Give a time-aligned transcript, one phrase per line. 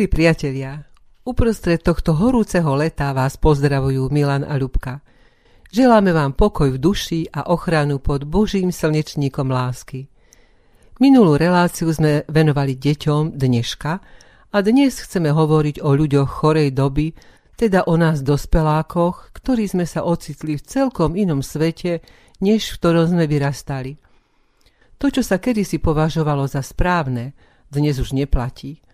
[0.00, 0.80] Milí priatelia,
[1.28, 5.04] uprostred tohto horúceho leta vás pozdravujú Milan a Ľubka.
[5.68, 10.08] Želáme vám pokoj v duši a ochranu pod Božím slnečníkom lásky.
[11.04, 13.92] Minulú reláciu sme venovali deťom dneška
[14.48, 17.12] a dnes chceme hovoriť o ľuďoch chorej doby,
[17.60, 22.00] teda o nás dospelákoch, ktorí sme sa ocitli v celkom inom svete,
[22.40, 24.00] než v ktorom sme vyrastali.
[24.96, 27.36] To, čo sa kedysi považovalo za správne,
[27.68, 28.80] dnes už neplatí–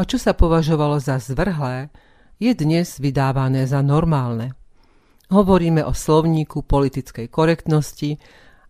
[0.00, 1.92] a čo sa považovalo za zvrhlé,
[2.40, 4.56] je dnes vydávané za normálne.
[5.28, 8.16] Hovoríme o slovníku politickej korektnosti,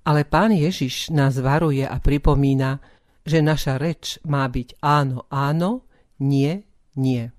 [0.02, 2.82] ale pán Ježiš nás varuje a pripomína,
[3.22, 5.86] že naša reč má byť áno, áno,
[6.18, 6.66] nie,
[6.98, 7.30] nie.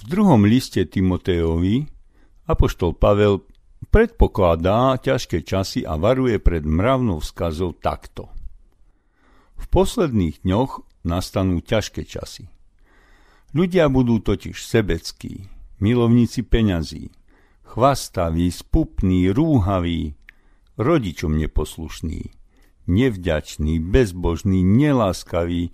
[0.00, 1.84] V druhom liste Timotejovi
[2.48, 3.44] apoštol Pavel
[3.92, 8.32] predpokladá ťažké časy a varuje pred mravnou skazou takto.
[9.60, 12.48] V posledných dňoch nastanú ťažké časy.
[13.50, 15.50] Ľudia budú totiž sebeckí,
[15.82, 17.10] milovníci peňazí,
[17.66, 20.14] chvastaví, spupní, rúhaví,
[20.78, 22.30] rodičom neposlušní,
[22.86, 25.70] nevďační, bezbožní, neláskaví,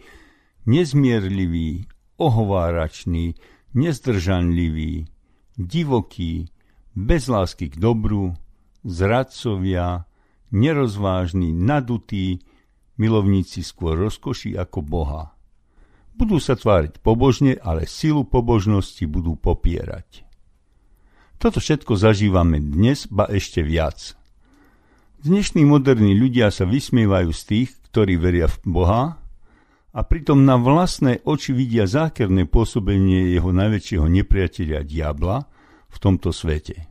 [0.67, 3.35] nezmierliví, ohovárační,
[3.75, 5.07] nezdržanliví,
[5.57, 6.49] divokí,
[6.97, 8.35] bez lásky k dobru,
[8.85, 10.09] zradcovia,
[10.49, 12.41] nerozvážni, nadutí,
[12.97, 15.36] milovníci skôr rozkoší ako Boha.
[16.17, 20.25] Budú sa tváriť pobožne, ale silu pobožnosti budú popierať.
[21.37, 24.17] Toto všetko zažívame dnes, ba ešte viac.
[25.21, 29.03] Dnešní moderní ľudia sa vysmievajú z tých, ktorí veria v Boha
[29.93, 35.45] a pritom na vlastné oči vidia zákerné pôsobenie jeho najväčšieho nepriateľa diabla
[35.93, 36.89] v tomto svete.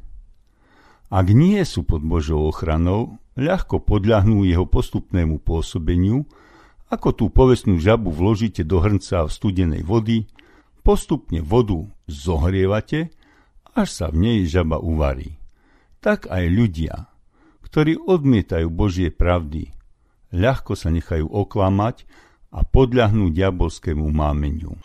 [1.09, 6.29] Ak nie sú pod Božou ochranou, ľahko podľahnú jeho postupnému pôsobeniu
[6.95, 10.31] ako tú povestnú žabu vložíte do hrnca v studenej vody,
[10.79, 13.11] postupne vodu zohrievate,
[13.75, 15.35] až sa v nej žaba uvarí.
[15.99, 17.11] Tak aj ľudia,
[17.67, 19.75] ktorí odmietajú Božie pravdy,
[20.31, 22.07] ľahko sa nechajú oklamať
[22.55, 24.79] a podľahnú diabolskému mámeniu.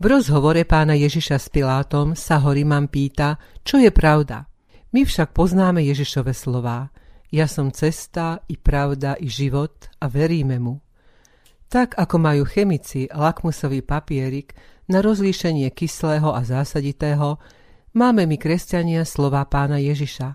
[0.00, 4.48] V rozhovore pána Ježiša s Pilátom sa ho Ríman pýta, čo je pravda.
[4.96, 6.88] My však poznáme Ježišove slová.
[7.30, 10.82] Ja som cesta i pravda i život a veríme mu.
[11.70, 14.58] Tak ako majú chemici lakmusový papierik
[14.90, 17.38] na rozlíšenie kyslého a zásaditého,
[17.94, 20.34] máme my kresťania slova pána Ježiša.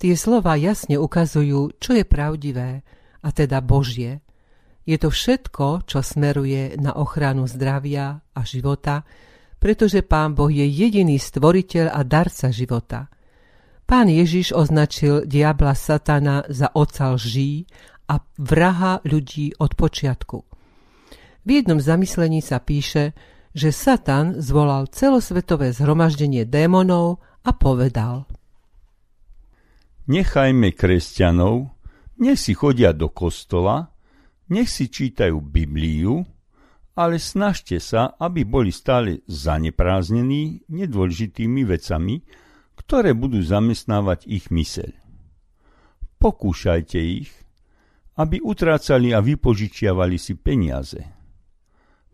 [0.00, 2.80] Tie slova jasne ukazujú, čo je pravdivé,
[3.22, 4.24] a teda Božie.
[4.82, 9.06] Je to všetko, čo smeruje na ochranu zdravia a života,
[9.62, 13.06] pretože Pán Boh je jediný stvoriteľ a darca života.
[13.84, 17.68] Pán Ježiš označil diabla satana za oca lží
[18.08, 20.38] a vraha ľudí od počiatku.
[21.42, 23.12] V jednom zamyslení sa píše,
[23.52, 28.24] že Satan zvolal celosvetové zhromaždenie démonov a povedal
[30.08, 31.70] Nechajme kresťanov,
[32.18, 33.92] nech si chodia do kostola,
[34.50, 36.26] nech si čítajú Bibliu,
[36.98, 42.20] ale snažte sa, aby boli stále zanepráznení nedôležitými vecami,
[42.76, 44.92] ktoré budú zamestnávať ich myseľ.
[46.22, 47.30] Pokúšajte ich,
[48.20, 51.00] aby utrácali a vypožičiavali si peniaze.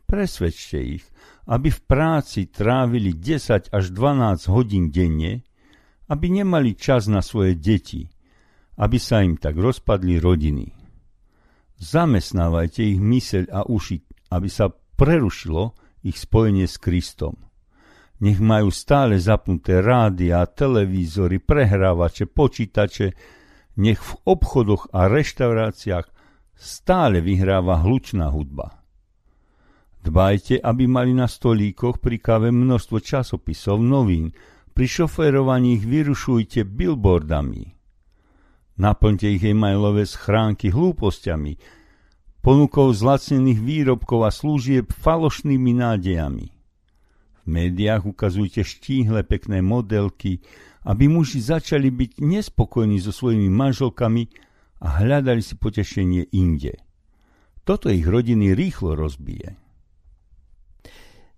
[0.08, 1.04] Presvedčte ich,
[1.48, 5.44] aby v práci trávili 10 až 12 hodín denne,
[6.08, 8.08] aby nemali čas na svoje deti,
[8.80, 10.72] aby sa im tak rozpadli rodiny.
[11.78, 13.98] Zamestnávajte ich myseľ a uši,
[14.32, 17.47] aby sa prerušilo ich spojenie s Kristom.
[18.18, 23.14] Nech majú stále zapnuté rádia, televízory, prehrávače, počítače,
[23.78, 26.06] nech v obchodoch a reštauráciách
[26.58, 28.82] stále vyhráva hlučná hudba.
[30.02, 34.34] Dbajte, aby mali na stolíkoch pri káve množstvo časopisov, novín,
[34.74, 37.74] pri šoférovaní ich vyrušujte billboardami.
[38.78, 41.58] Naplňte ich e-mailové schránky hlúpostiami,
[42.42, 46.57] ponukou zlacnených výrobkov a služieb falošnými nádejami.
[47.48, 50.44] Médiách ukazujte štíhle pekné modelky,
[50.84, 54.28] aby muži začali byť nespokojní so svojimi manželkami
[54.84, 56.76] a hľadali si potešenie inde.
[57.66, 59.58] Toto ich rodiny rýchlo rozbije.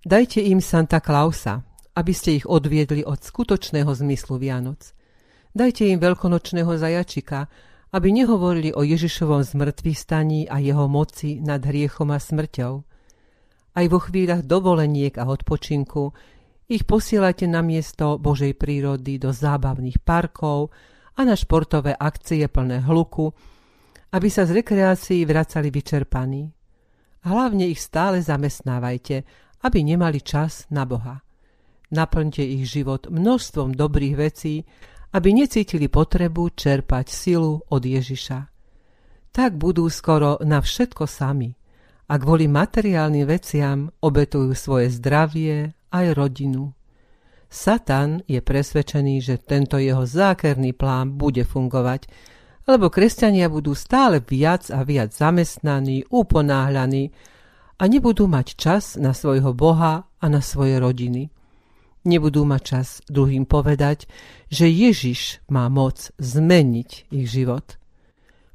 [0.01, 4.95] Dajte im Santa Klausa, aby ste ich odviedli od skutočného zmyslu Vianoc.
[5.51, 7.51] Dajte im veľkonočného zajačika,
[7.91, 12.87] aby nehovorili o Ježišovom zmrtvých staní a jeho moci nad hriechom a smrťou.
[13.81, 16.13] Aj vo chvíľach dovoleniek a odpočinku
[16.69, 20.69] ich posielajte na miesto Božej prírody do zábavných parkov
[21.17, 23.33] a na športové akcie plné hluku,
[24.13, 26.53] aby sa z rekreácií vracali vyčerpaní.
[27.25, 29.25] Hlavne ich stále zamestnávajte,
[29.65, 31.25] aby nemali čas na Boha.
[31.89, 34.61] Naplňte ich život množstvom dobrých vecí,
[35.17, 38.39] aby necítili potrebu čerpať silu od Ježiša.
[39.33, 41.57] Tak budú skoro na všetko sami
[42.11, 46.75] a kvôli materiálnym veciam obetujú svoje zdravie aj rodinu.
[47.47, 52.11] Satan je presvedčený, že tento jeho zákerný plán bude fungovať,
[52.67, 57.15] lebo kresťania budú stále viac a viac zamestnaní, uponáhľaní
[57.79, 61.31] a nebudú mať čas na svojho Boha a na svoje rodiny.
[62.07, 64.11] Nebudú mať čas druhým povedať,
[64.51, 67.79] že Ježiš má moc zmeniť ich život.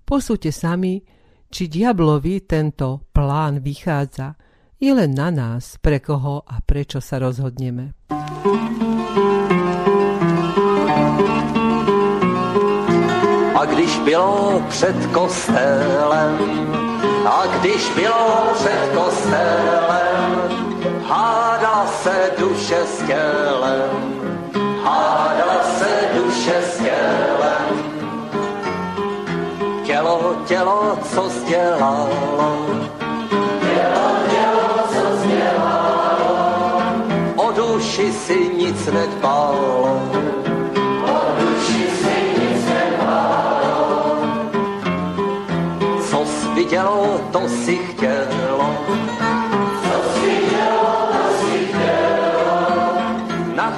[0.04, 1.14] Posúďte sami,
[1.50, 4.36] či diablovi tento plán vychádza.
[4.80, 7.95] Je len na nás, pre koho a prečo sa rozhodneme.
[13.55, 16.36] A když bylo před kostelem,
[17.25, 20.31] a když bylo před kostelem,
[21.08, 23.89] hádala se duše s tělem,
[24.84, 25.54] hádala
[30.46, 32.10] Tělo, co sdělalo,
[33.62, 36.82] tělo, tělo, co sdělalo,
[37.36, 40.00] o duši si nic nedbalo,
[41.04, 44.18] o duši si nic nedbalo.
[46.10, 48.75] Co jsi vidělo, to si chtělo,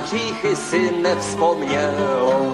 [0.07, 2.53] hříchy si nevzpomnělo.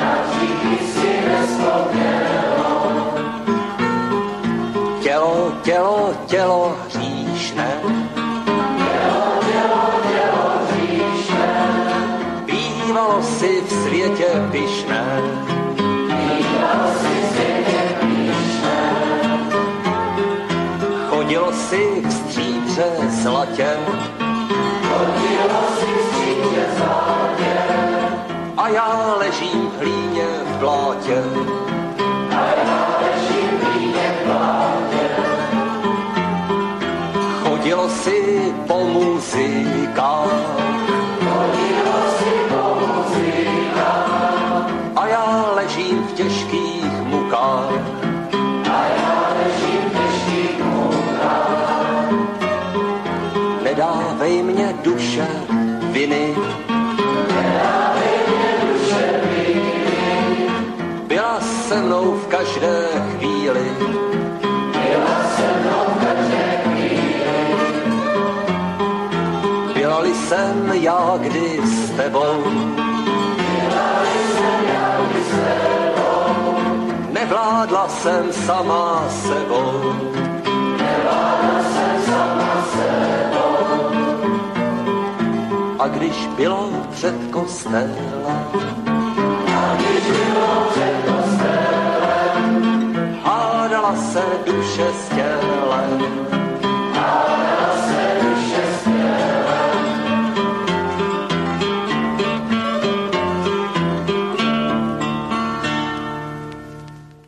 [0.00, 2.65] Na hříchy si nevzpomnělo.
[5.66, 7.80] Tělo, tělo, hříšné.
[8.76, 11.54] Tělo, tělo, tělo hříšné.
[12.46, 15.22] Bývalo si v světě pyšné.
[16.06, 18.80] Bývalo si v světě pyšné.
[21.08, 22.90] Chodilo si v stříbře
[23.22, 23.76] zlatě.
[24.82, 25.86] Chodilo si
[28.56, 31.55] a já ležím v hlíně v blátě.
[37.66, 38.22] Chodilo si
[38.70, 40.38] po muzikách.
[41.18, 44.70] Chodilo si po muzikách.
[44.94, 47.74] A já ležím v těžkých mukách.
[48.70, 52.10] A já ležím v těžkých mukách.
[53.62, 55.26] Nedávej mě duše
[55.90, 56.38] viny.
[57.34, 59.74] Nedávej mě duše viny.
[61.06, 63.66] Byla se mnou v každé chvíli.
[64.70, 66.55] Byla se mnou v každé
[70.28, 72.44] jsem já kdy s tebou.
[77.12, 79.82] Nevládla jsem sama sebou.
[80.78, 83.56] Nevládla jsem sama sebou.
[85.78, 87.94] A když bylo před kostelem,
[89.56, 92.42] a když bylo před kostelem,
[93.24, 96.35] hádala se duše s tělem.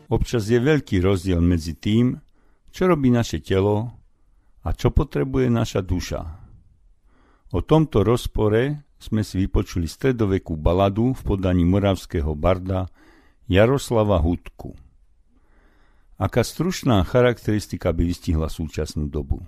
[0.09, 2.17] Občas je veľký rozdiel medzi tým,
[2.73, 3.93] čo robí naše telo
[4.65, 6.21] a čo potrebuje naša duša.
[7.53, 12.89] O tomto rozpore sme si vypočuli stredovekú baladu v podaní moravského barda
[13.45, 14.73] Jaroslava Hudku.
[16.19, 19.39] Aká stručná charakteristika by vystihla súčasnú dobu?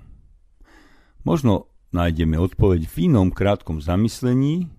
[1.27, 4.72] Možno nájdeme odpoveď v inom krátkom zamyslení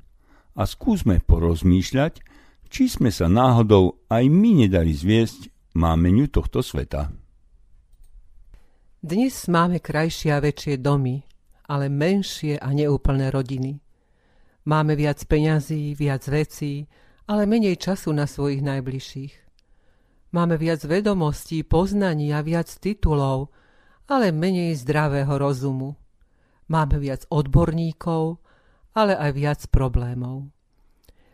[0.56, 2.24] a skúsme porozmýšľať,
[2.72, 7.12] či sme sa náhodou aj my nedali zviesť mámeniu tohto sveta.
[9.02, 11.26] Dnes máme krajšie a väčšie domy,
[11.66, 13.82] ale menšie a neúplné rodiny.
[14.62, 16.86] Máme viac peňazí, viac vecí,
[17.26, 19.34] ale menej času na svojich najbližších.
[20.32, 23.50] Máme viac vedomostí, poznaní a viac titulov,
[24.06, 25.98] ale menej zdravého rozumu.
[26.70, 28.38] Máme viac odborníkov,
[28.94, 30.48] ale aj viac problémov.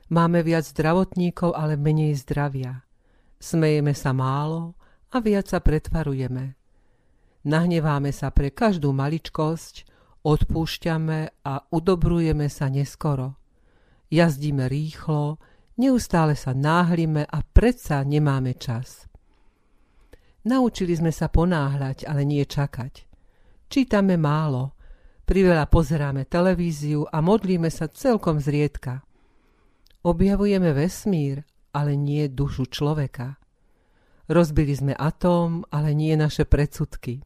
[0.08, 2.87] Máme viac zdravotníkov, ale menej zdravia.
[3.38, 4.74] Smejeme sa málo
[5.14, 6.58] a viac sa pretvarujeme.
[7.46, 9.86] Nahneváme sa pre každú maličkosť,
[10.26, 13.38] odpúšťame a udobrujeme sa neskoro.
[14.10, 15.38] Jazdíme rýchlo,
[15.78, 19.06] neustále sa náhlime a predsa nemáme čas.
[20.48, 23.06] Naučili sme sa ponáhľať, ale nie čakať.
[23.68, 24.74] Čítame málo,
[25.28, 29.04] priveľa pozeráme televíziu a modlíme sa celkom zriedka.
[30.02, 33.40] Objavujeme vesmír ale nie dušu človeka.
[34.28, 37.24] Rozbili sme atóm, ale nie naše predsudky.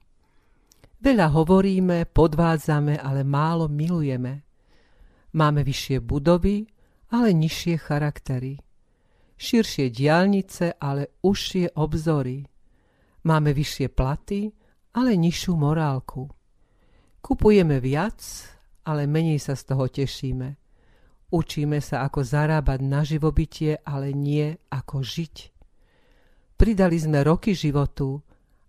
[1.02, 4.46] Veľa hovoríme, podvádzame, ale málo milujeme.
[5.34, 6.62] Máme vyššie budovy,
[7.10, 8.62] ale nižšie charaktery.
[9.34, 12.46] Širšie diálnice, ale užšie obzory.
[13.26, 14.54] Máme vyššie platy,
[14.94, 16.30] ale nižšiu morálku.
[17.18, 18.22] Kupujeme viac,
[18.86, 20.61] ale menej sa z toho tešíme.
[21.32, 25.36] Učíme sa, ako zarábať na živobytie, ale nie ako žiť.
[26.60, 28.20] Pridali sme roky životu,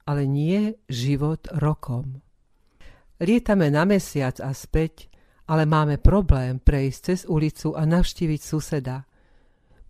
[0.08, 2.24] ale nie život rokom.
[3.20, 5.12] Lietame na mesiac a späť,
[5.52, 9.04] ale máme problém prejsť cez ulicu a navštíviť suseda.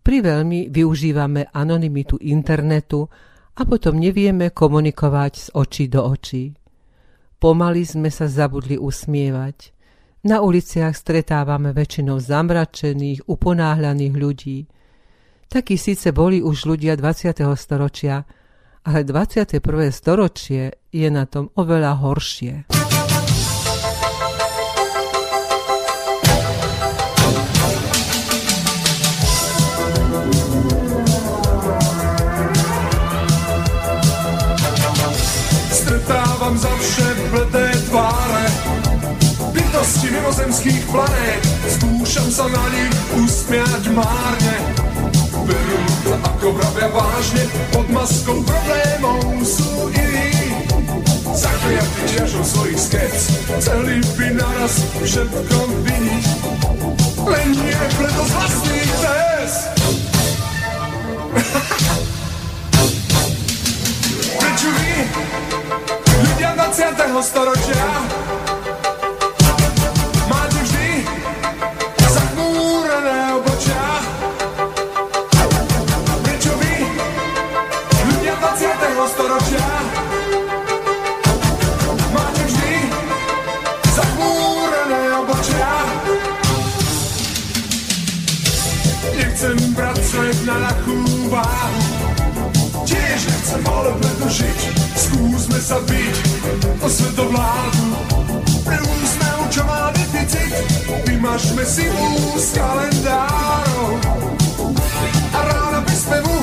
[0.02, 3.06] Priveľmi využívame anonymitu internetu
[3.54, 6.58] a potom nevieme komunikovať z očí do očí.
[7.38, 9.72] Pomaly sme sa zabudli usmievať.
[10.24, 14.60] Na uliciach stretávame väčšinou zamračených, uponáhľaných ľudí.
[15.52, 17.44] Takí síce boli už ľudia 20.
[17.60, 18.24] storočia,
[18.88, 19.60] ale 21.
[19.92, 22.72] storočie je na tom oveľa horšie.
[40.64, 41.44] Mimozemských planét.
[41.68, 44.56] Skúšam sa na nich usmiať márne.
[45.44, 47.44] Berú to ako vravia vážne,
[47.76, 50.56] pod maskou problémov sú iní.
[51.36, 53.12] Zakliatí ťažou svojich skec,
[53.60, 56.26] celý by naraz všetko vyniť.
[57.28, 59.68] Len nie preto z vlastných test.
[64.40, 65.12] Prečo vy,
[66.24, 67.20] ľudia 20.
[67.20, 67.84] storočia,
[90.54, 90.98] na ľahkú
[91.34, 91.82] váhu.
[92.86, 94.60] Tiež nechcem ale preto žiť,
[94.94, 96.16] skúsme sa byť
[96.78, 97.86] o svetovládu.
[98.62, 100.54] Pre úsmev, čo má deficit,
[101.10, 101.90] vymažme si
[102.38, 103.98] z kalendárov.
[105.34, 106.38] A rána bez spevu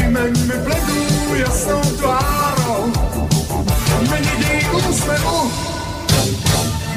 [0.00, 1.00] vymeňme bledú
[1.36, 2.88] jasnou tvárou.
[4.08, 5.38] Mene dej úsmevu,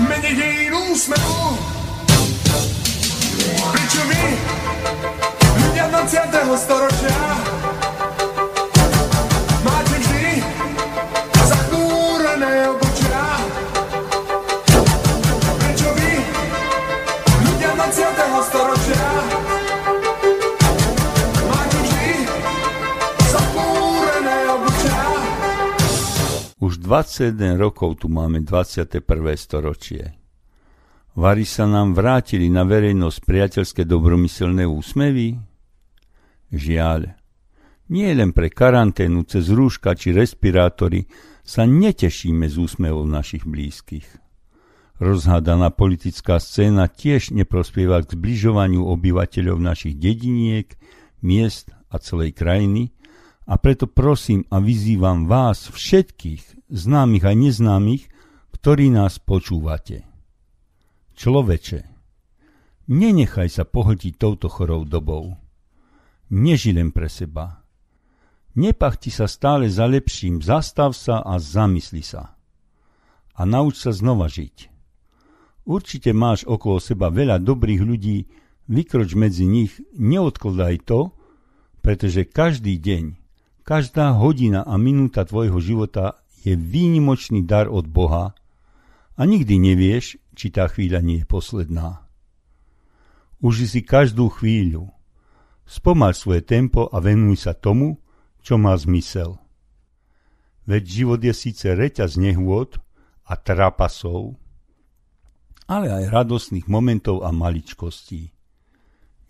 [0.07, 1.75] mene dej úsmevu,
[6.55, 7.19] storočia
[9.67, 10.25] máte vždy
[11.45, 13.23] zachmúrené obočia.
[15.59, 16.11] Prečo vy,
[17.43, 18.47] ľudia 20.
[18.49, 19.05] storočia.
[26.65, 29.05] Už 21 rokov tu máme 21.
[29.37, 30.17] storočie.
[31.13, 35.54] Vary sa nám vrátili na verejnosť priateľské dobromyselné úsmevy?
[36.55, 37.19] Žiaľ.
[37.91, 41.05] Nie len pre karanténu cez rúška či respirátory
[41.43, 44.07] sa netešíme z úsmevov našich blízkych.
[44.97, 50.71] Rozhádaná politická scéna tiež neprospieva k zbližovaniu obyvateľov našich dediniek,
[51.19, 52.95] miest a celej krajiny
[53.45, 58.09] a preto prosím a vyzývam vás všetkých, známych a neznámych,
[58.55, 60.07] ktorí nás počúvate.
[61.13, 61.79] Človeče,
[62.89, 65.44] nenechaj sa pohltiť touto chorou dobou.
[66.33, 67.61] Neži len pre seba.
[68.55, 72.39] Nepachti sa stále za lepším, zastav sa a zamysli sa.
[73.35, 74.71] A nauč sa znova žiť.
[75.67, 78.17] Určite máš okolo seba veľa dobrých ľudí,
[78.71, 81.11] vykroč medzi nich, neodkladaj to,
[81.83, 83.19] pretože každý deň,
[83.67, 88.37] každá hodina a minúta tvojho života je výnimočný dar od Boha
[89.17, 92.07] a nikdy nevieš, či tá chvíľa nie je posledná.
[93.43, 94.94] Uži si každú chvíľu.
[95.65, 97.97] Spomal svoje tempo a venuj sa tomu,
[98.45, 99.41] čo má zmysel.
[100.65, 102.77] Veď život je síce reťaz nehôd
[103.25, 104.37] a trapasov,
[105.65, 108.29] ale aj radostných momentov a maličkostí.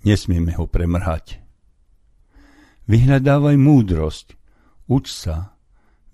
[0.03, 1.39] Nesmieme ho premrhať.
[2.85, 4.35] Vyhľadávaj múdrosť,
[4.91, 5.55] uč sa,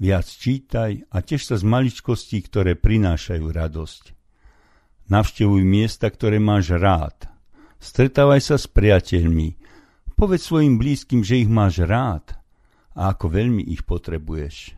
[0.02, 4.04] viac čítaj a tiež sa z maličkostí, ktoré prinášajú radosť.
[5.12, 7.28] Navštevuj miesta, ktoré máš rád.
[7.82, 9.61] Stretávaj sa s priateľmi.
[10.22, 12.38] Povedz svojim blízkym, že ich máš rád
[12.94, 14.78] a ako veľmi ich potrebuješ.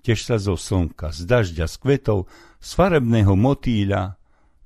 [0.00, 4.16] Tež sa zo slnka, z dažďa, z kvetov, z farebného motýľa,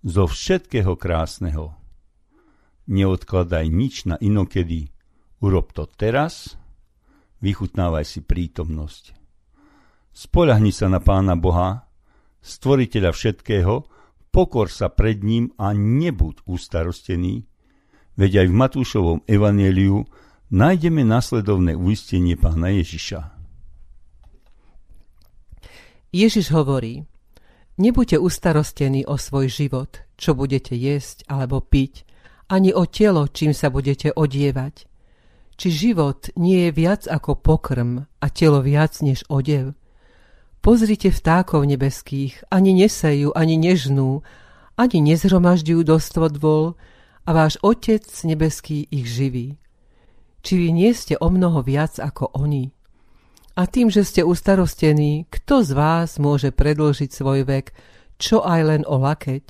[0.07, 1.75] zo všetkého krásneho.
[2.87, 4.95] Neodkladaj nič na inokedy.
[5.43, 6.55] Urob to teraz,
[7.43, 9.19] vychutnávaj si prítomnosť.
[10.15, 11.91] Spolahni sa na Pána Boha,
[12.39, 13.83] stvoriteľa všetkého,
[14.31, 17.51] pokor sa pred ním a nebuď ustarostený,
[18.17, 20.09] veď aj v Matúšovom evaneliu
[20.51, 23.37] nájdeme nasledovné uistenie pána Ježiša.
[26.17, 27.05] Ježiš hovorí,
[27.77, 32.09] nebuďte ustarostení o svoj život, čo budete jesť alebo piť,
[32.49, 34.89] ani o telo, čím sa budete odievať.
[35.57, 39.73] Či život nie je viac ako pokrm a telo viac než odev?
[40.61, 44.25] Pozrite vtákov nebeských, ani nesejú, ani nežnú,
[44.77, 46.65] ani nezhromažďujú do stvodvol
[47.27, 49.59] a váš Otec nebeský ich živí.
[50.47, 52.71] Či vy nie ste o mnoho viac ako oni?
[53.59, 57.75] A tým, že ste ustarostení, kto z vás môže predlžiť svoj vek,
[58.15, 59.47] čo aj len o lakeť?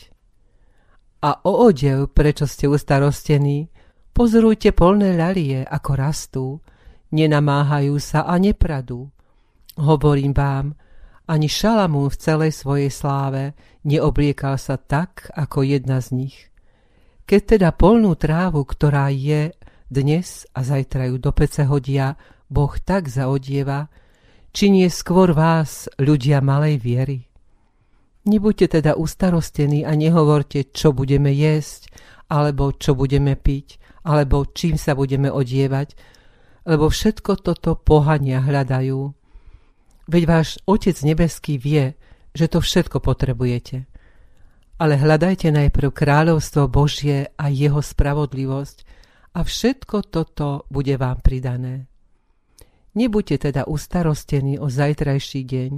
[1.21, 3.69] A o odev, prečo ste ustarostení,
[4.17, 6.47] pozorujte polné ľalie, ako rastú,
[7.12, 9.11] nenamáhajú sa a nepradú.
[9.77, 10.73] Hovorím vám,
[11.27, 16.37] ani Šalamún v celej svojej sláve neobliekal sa tak, ako jedna z nich.
[17.27, 19.51] Keď teda polnú trávu, ktorá je
[19.91, 22.15] dnes a zajtra ju do pece hodia,
[22.47, 23.91] Boh tak zaodieva,
[24.55, 27.19] či nie skôr vás, ľudia malej viery.
[28.27, 31.91] Nebuďte teda ustarostení a nehovorte, čo budeme jesť,
[32.31, 35.99] alebo čo budeme piť, alebo čím sa budeme odievať,
[36.67, 39.27] lebo všetko toto pohania hľadajú
[40.07, 41.99] Veď váš Otec nebeský vie,
[42.31, 43.91] že to všetko potrebujete.
[44.77, 48.79] Ale hľadajte najprv kráľovstvo Božie a jeho spravodlivosť
[49.37, 51.89] a všetko toto bude vám pridané.
[52.97, 55.73] Nebuďte teda ustarostení o zajtrajší deň,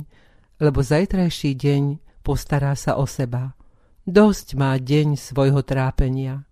[0.62, 1.82] lebo zajtrajší deň
[2.22, 3.58] postará sa o seba.
[4.06, 6.46] Dosť má deň svojho trápenia.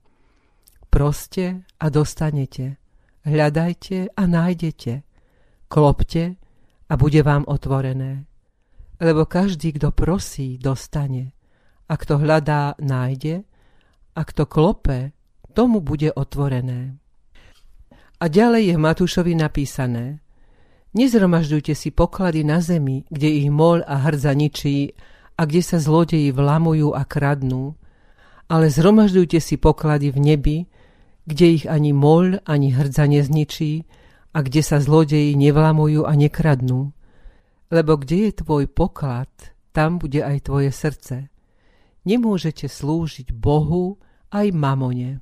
[0.90, 2.82] Proste a dostanete.
[3.22, 5.02] Hľadajte a nájdete.
[5.66, 6.38] Klopte
[6.90, 8.26] a bude vám otvorené.
[8.98, 11.36] Lebo každý, kto prosí, dostane.
[11.87, 13.46] A kto hľadá, nájde.
[14.16, 15.14] A kto klope,
[15.55, 16.99] tomu bude otvorené.
[18.16, 20.25] A ďalej je v Matúšovi napísané
[20.96, 24.96] Nezromažďujte si poklady na zemi, kde ich mol a hrdza ničí
[25.37, 27.77] a kde sa zlodeji vlamujú a kradnú,
[28.49, 30.59] ale zhromažďujte si poklady v nebi,
[31.29, 33.85] kde ich ani mol, ani hrdza nezničí
[34.33, 36.96] a kde sa zlodeji nevlamujú a nekradnú.
[37.68, 39.29] Lebo kde je tvoj poklad,
[39.77, 41.29] tam bude aj tvoje srdce.
[42.06, 43.98] Nemôžete slúžiť Bohu
[44.30, 45.18] aj mamone.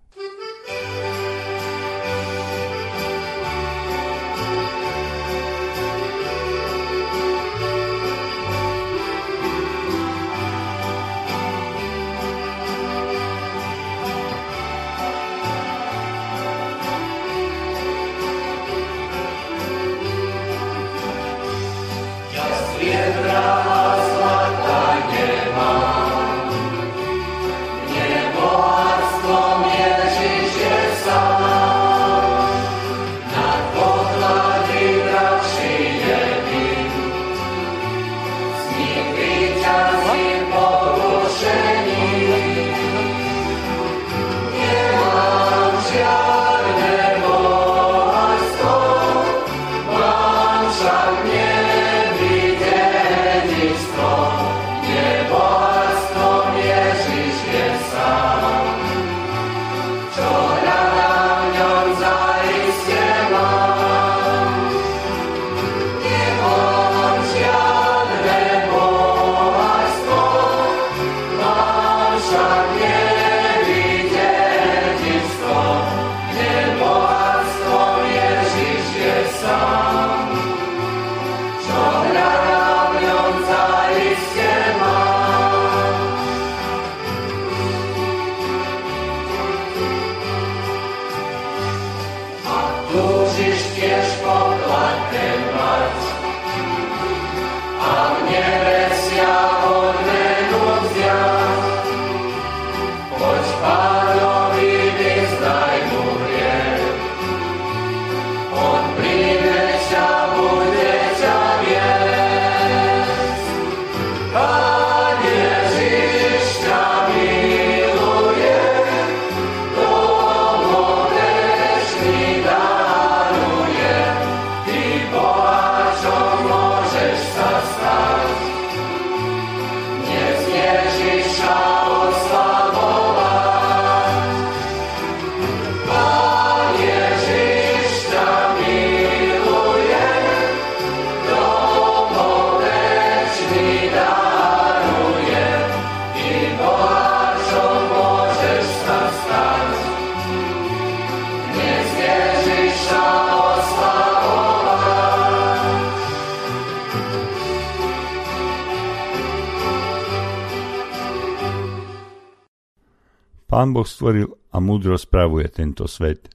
[163.85, 166.33] Boh stvoril a múdro spravuje tento svet.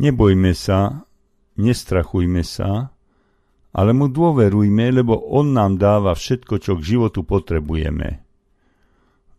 [0.00, 1.04] Nebojme sa,
[1.60, 2.88] nestrachujme sa,
[3.76, 8.24] ale mu dôverujme, lebo on nám dáva všetko, čo k životu potrebujeme.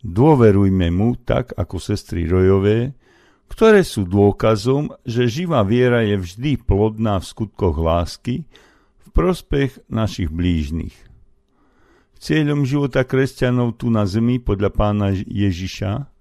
[0.06, 2.94] Dôverujme mu tak, ako sestry Rojové,
[3.50, 8.46] ktoré sú dôkazom, že živá viera je vždy plodná v skutkoch lásky
[9.02, 10.94] v prospech našich blížnych.
[12.22, 16.14] Cieľom života kresťanov tu na zemi podľa pána Ježiša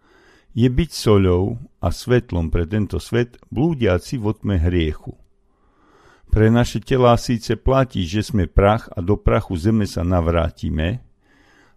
[0.54, 5.18] je byť soľou a svetlom pre tento svet blúdiaci v otme hriechu.
[6.30, 11.02] Pre naše telá síce platí, že sme prach a do prachu zeme sa navrátime,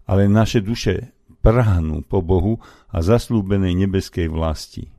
[0.05, 4.93] ale naše duše prahnú po Bohu a zaslúbenej nebeskej vlasti.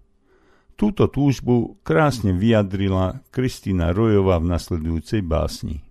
[0.79, 5.83] Túto túžbu krásne vyjadrila Kristýna Rojová v nasledujúcej básni.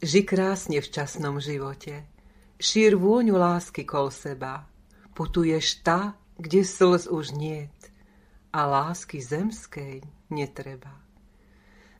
[0.00, 2.08] Ži krásne v časnom živote,
[2.56, 4.68] šír vôňu lásky kol seba,
[5.14, 7.70] Putuješ ta, kde slz už niet
[8.50, 10.90] a lásky zemskej netreba.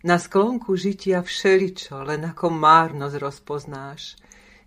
[0.05, 4.18] Na sklonku žitia všeličo len ako márnosť rozpoznáš.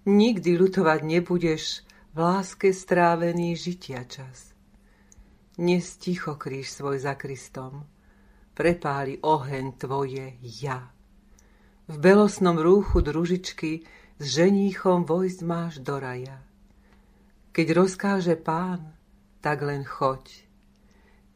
[0.08, 1.84] Nikdy lutovať nebudeš
[2.16, 4.56] v láske strávený žitia čas.
[5.60, 7.84] Dnes ticho kríž svoj za Kristom,
[8.56, 10.88] prepáli oheň tvoje ja.
[11.92, 13.84] V belosnom rúchu družičky
[14.18, 16.47] s ženíchom vojsť máš do raja.
[17.58, 18.93] Keď rozkáže pán,
[19.41, 20.46] tak len choď.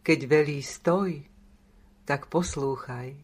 [0.06, 1.26] Keď velí stoj,
[2.06, 3.18] tak poslúchaj.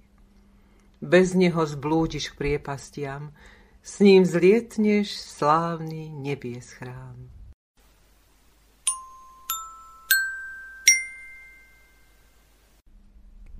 [0.98, 3.38] Bez neho zblúdiš k priepastiam,
[3.86, 7.30] s ním zlietneš slávny nebies chrám.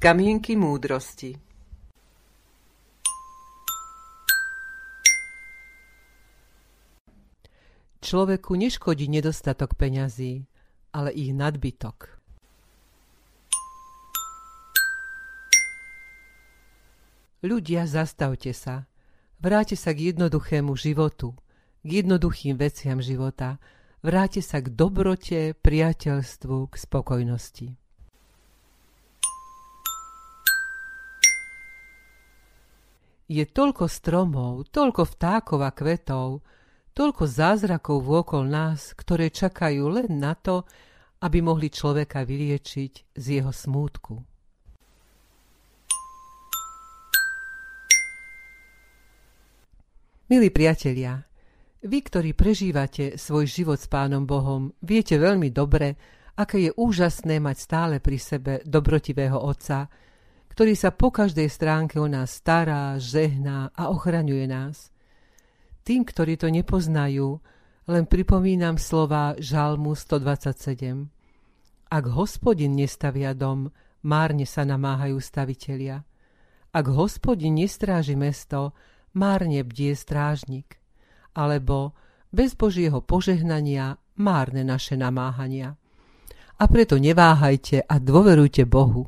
[0.02, 1.47] Kamienky múdrosti
[8.08, 10.48] Človeku neškodí nedostatok peňazí,
[10.96, 12.08] ale ich nadbytok.
[17.44, 18.88] Ľudia, zastavte sa.
[19.44, 21.36] Vráte sa k jednoduchému životu,
[21.84, 23.60] k jednoduchým veciam života.
[24.00, 27.76] Vráte sa k dobrote, priateľstvu, k spokojnosti.
[33.28, 36.48] Je toľko stromov, toľko vtákov a kvetov,
[36.98, 40.66] toľko zázrakov vôkol nás, ktoré čakajú len na to,
[41.22, 44.18] aby mohli človeka vyliečiť z jeho smútku.
[50.28, 51.22] Milí priatelia,
[51.86, 55.96] vy, ktorí prežívate svoj život s Pánom Bohom, viete veľmi dobre,
[56.36, 59.88] aké je úžasné mať stále pri sebe dobrotivého Otca,
[60.52, 64.90] ktorý sa po každej stránke o nás stará, žehná a ochraňuje nás–
[65.88, 67.40] tým, ktorí to nepoznajú,
[67.88, 71.08] len pripomínam slova Žalmu 127.
[71.88, 73.72] Ak hospodin nestavia dom,
[74.04, 76.04] márne sa namáhajú stavitelia.
[76.76, 78.76] Ak hospodin nestráži mesto,
[79.16, 80.76] márne bdie strážnik.
[81.32, 81.96] Alebo
[82.36, 85.80] bez Božieho požehnania márne naše namáhania.
[86.60, 89.08] A preto neváhajte a dôverujte Bohu.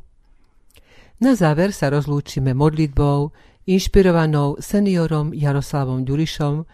[1.19, 3.35] Na záver sa rozlúčime modlitbou,
[3.69, 6.65] inšpirovanou seniorom Jaroslavom Ďurišom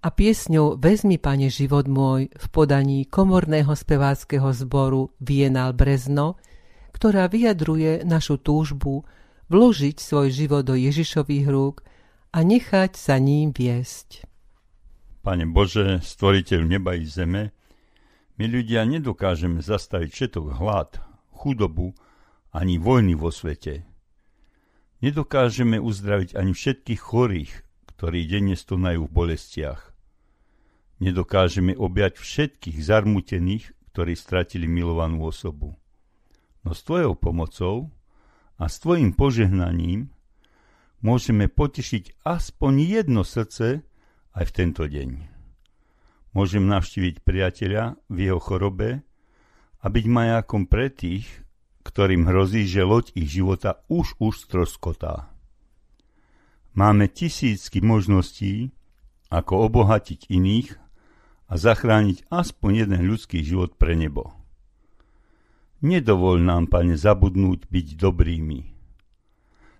[0.00, 6.40] a piesňou Vezmi, pane, život môj v podaní komorného speváckého zboru Vienal Brezno,
[6.96, 9.04] ktorá vyjadruje našu túžbu
[9.52, 11.84] vložiť svoj život do Ježišových rúk
[12.32, 14.24] a nechať sa ním viesť.
[15.20, 17.52] Pane Bože, stvoriteľ neba i zeme,
[18.40, 20.96] my ľudia nedokážeme zastaviť všetok hlad,
[21.36, 21.92] chudobu
[22.56, 23.84] ani vojny vo svete–
[24.98, 27.52] Nedokážeme uzdraviť ani všetkých chorých,
[27.94, 29.94] ktorí denne stonajú v bolestiach.
[30.98, 35.78] Nedokážeme objať všetkých zarmutených, ktorí stratili milovanú osobu.
[36.66, 37.94] No s Tvojou pomocou
[38.58, 40.10] a s Tvojim požehnaním
[40.98, 43.86] môžeme potešiť aspoň jedno srdce
[44.34, 45.10] aj v tento deň.
[46.34, 49.06] Môžem navštíviť priateľa v jeho chorobe
[49.78, 51.30] a byť majákom pre tých,
[51.82, 55.30] ktorým hrozí, že loď ich života už už stroskotá.
[56.78, 58.70] Máme tisícky možností,
[59.28, 60.78] ako obohatiť iných
[61.48, 64.30] a zachrániť aspoň jeden ľudský život pre nebo.
[65.82, 68.60] Nedovol nám, pane, zabudnúť byť dobrými.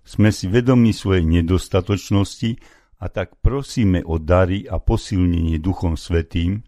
[0.02, 2.56] Sme si vedomi svojej nedostatočnosti
[2.98, 6.64] a tak prosíme o dary a posilnenie Duchom Svetým,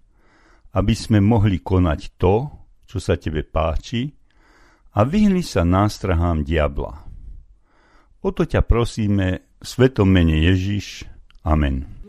[0.77, 2.35] aby sme mohli konať to,
[2.87, 4.20] čo sa Tebe páči
[4.91, 7.07] a vyhli sa nástrahám diabla.
[8.21, 11.07] O to ťa prosíme, svetom mene Ježiš.
[11.47, 12.00] Amen.